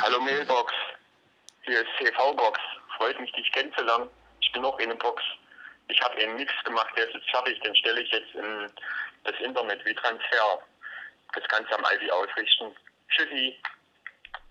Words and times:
Hallo 0.00 0.20
Mailbox, 0.20 0.72
hier 1.62 1.80
ist 1.80 1.88
TV-Box. 1.98 2.60
Freut 2.96 3.18
mich, 3.18 3.32
dich 3.32 3.50
kennenzulernen. 3.50 4.08
Ich 4.40 4.52
bin 4.52 4.64
auch 4.64 4.78
in 4.78 4.90
der 4.90 4.96
Box. 4.96 5.20
Ich 5.88 6.00
habe 6.00 6.14
einen 6.18 6.36
Mix 6.36 6.52
gemacht, 6.64 6.90
der 6.96 7.08
ist 7.08 7.14
jetzt 7.14 7.28
fertig, 7.30 7.60
den 7.62 7.74
stelle 7.74 8.00
ich 8.00 8.12
jetzt 8.12 8.32
in 8.34 8.70
das 9.24 9.34
Internet 9.40 9.84
wie 9.84 9.94
Transfer. 9.94 10.62
Das 11.34 11.42
du 11.48 11.74
am 11.76 11.84
Aldi 11.84 12.08
ausrichten. 12.12 12.76
Tschüssi. 13.08 13.56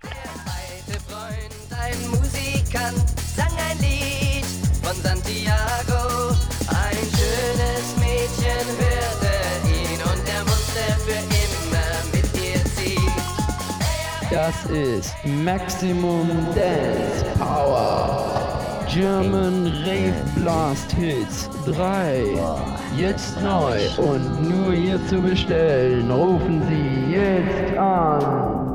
alte 0.03 0.99
Freund, 1.07 1.55
ein 1.79 2.09
Musikant, 2.09 2.98
Das 14.41 14.63
ist 14.67 15.13
Maximum 15.43 16.29
Dance 16.55 17.25
Power. 17.37 18.25
German 18.87 19.67
Rave 19.83 20.13
Blast 20.33 20.93
Hits 20.93 21.49
3. 21.65 22.23
Jetzt 22.95 23.35
neu 23.41 23.77
und 23.97 24.49
nur 24.49 24.71
hier 24.71 25.05
zu 25.07 25.21
bestellen. 25.21 26.09
Rufen 26.09 26.63
Sie 26.69 27.15
jetzt 27.15 27.77
an. 27.77 28.68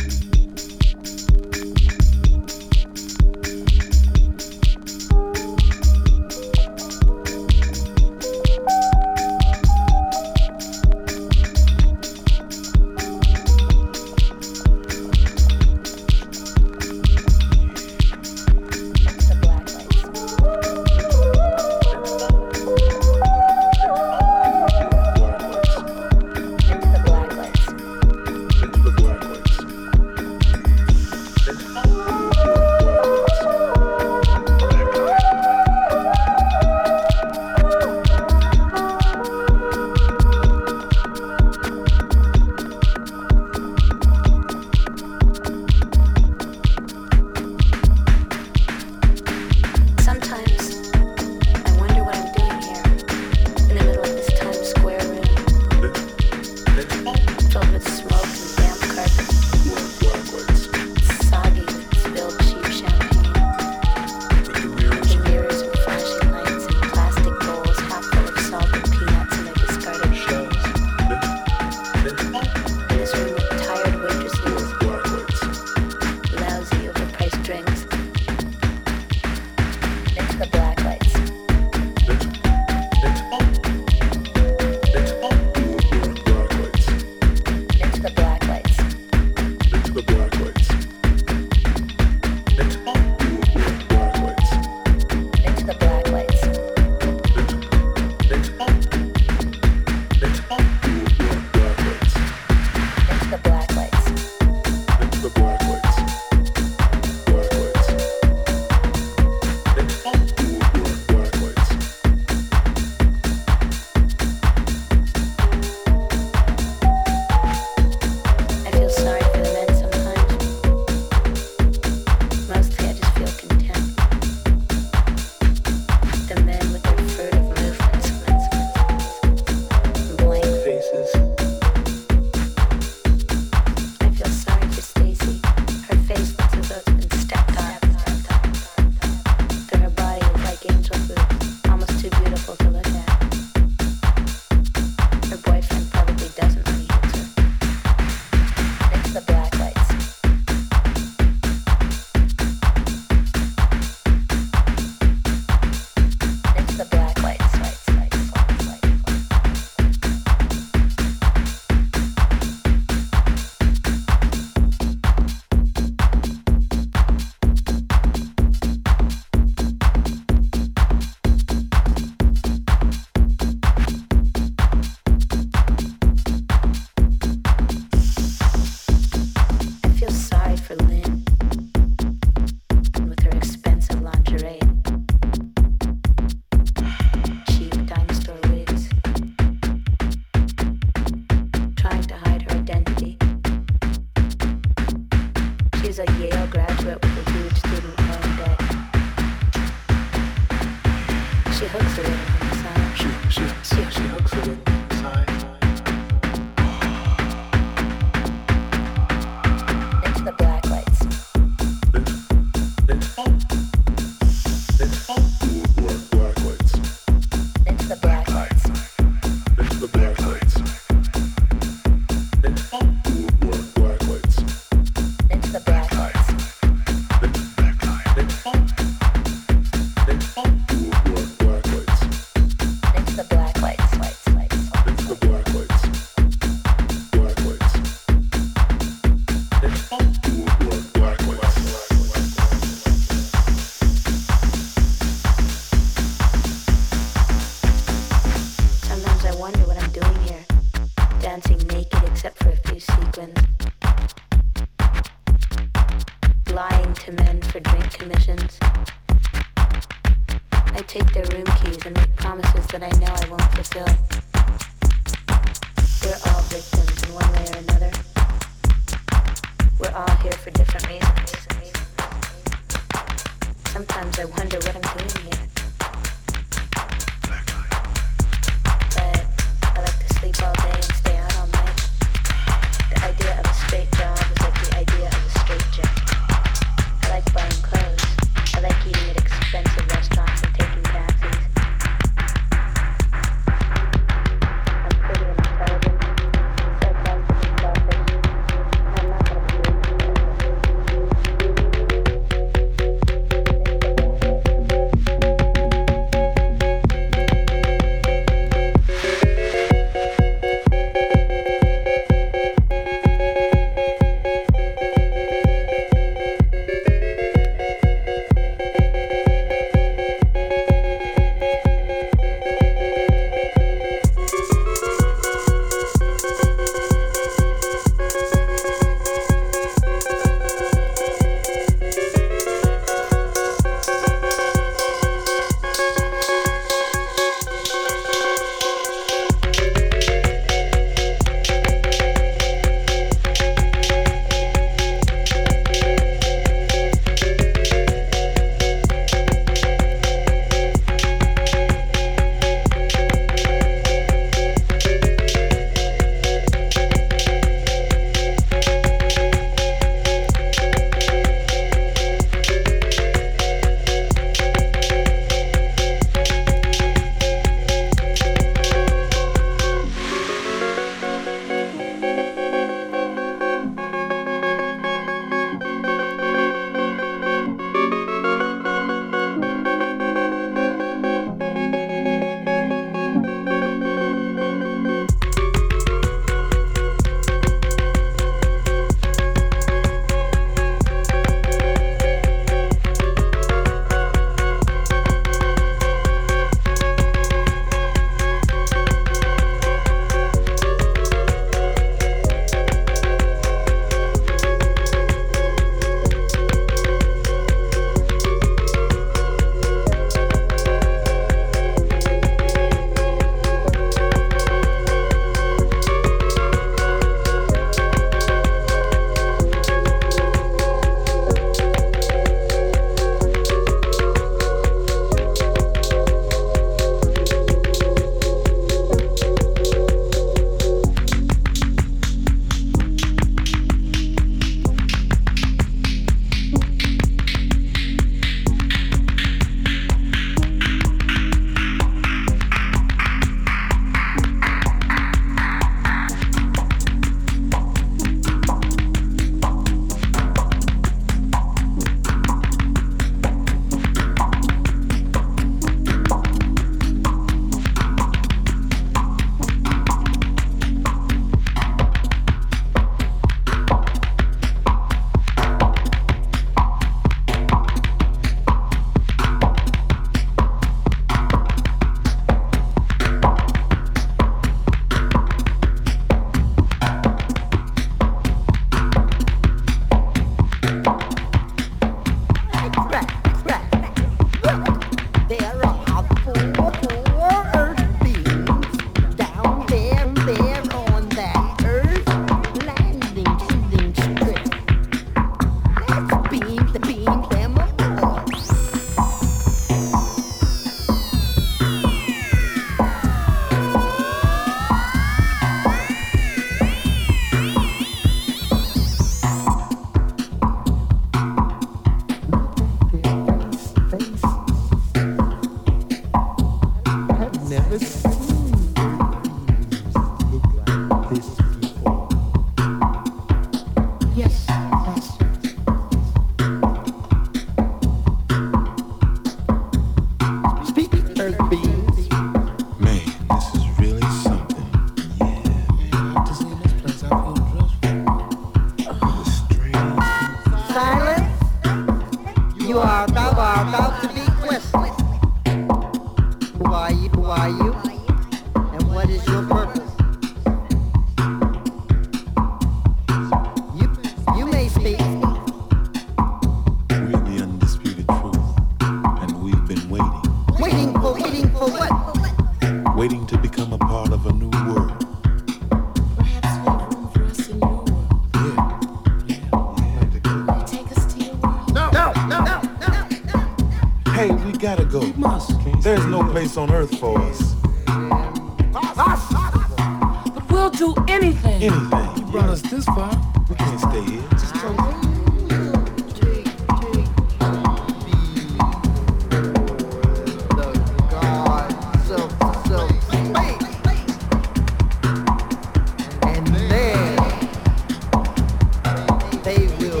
they 599.44 599.66
will 599.78 600.00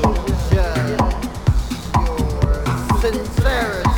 judge 0.50 1.00
your 1.94 2.64
sincerity. 3.02 3.93